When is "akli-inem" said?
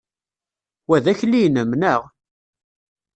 1.11-1.71